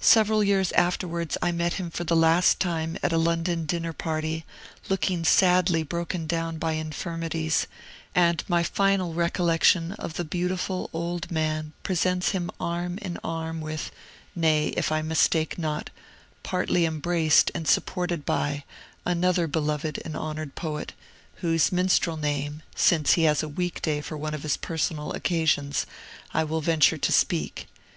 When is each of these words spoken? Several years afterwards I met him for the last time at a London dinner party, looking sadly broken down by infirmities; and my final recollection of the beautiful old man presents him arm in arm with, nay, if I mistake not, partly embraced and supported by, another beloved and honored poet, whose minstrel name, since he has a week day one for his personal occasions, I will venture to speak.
Several 0.00 0.44
years 0.44 0.70
afterwards 0.70 1.36
I 1.42 1.50
met 1.50 1.72
him 1.72 1.90
for 1.90 2.04
the 2.04 2.14
last 2.14 2.60
time 2.60 2.96
at 3.02 3.12
a 3.12 3.18
London 3.18 3.66
dinner 3.66 3.92
party, 3.92 4.44
looking 4.88 5.24
sadly 5.24 5.82
broken 5.82 6.28
down 6.28 6.58
by 6.58 6.74
infirmities; 6.74 7.66
and 8.14 8.44
my 8.46 8.62
final 8.62 9.14
recollection 9.14 9.90
of 9.94 10.14
the 10.14 10.22
beautiful 10.24 10.90
old 10.92 11.32
man 11.32 11.72
presents 11.82 12.28
him 12.28 12.52
arm 12.60 12.98
in 13.02 13.18
arm 13.24 13.60
with, 13.60 13.90
nay, 14.36 14.68
if 14.76 14.92
I 14.92 15.02
mistake 15.02 15.58
not, 15.58 15.90
partly 16.44 16.86
embraced 16.86 17.50
and 17.52 17.66
supported 17.66 18.24
by, 18.24 18.62
another 19.04 19.48
beloved 19.48 20.00
and 20.04 20.16
honored 20.16 20.54
poet, 20.54 20.92
whose 21.38 21.72
minstrel 21.72 22.16
name, 22.16 22.62
since 22.76 23.14
he 23.14 23.24
has 23.24 23.42
a 23.42 23.48
week 23.48 23.82
day 23.82 24.00
one 24.02 24.32
for 24.34 24.38
his 24.38 24.56
personal 24.56 25.10
occasions, 25.14 25.84
I 26.32 26.44
will 26.44 26.60
venture 26.60 26.98
to 26.98 27.10
speak. 27.10 27.66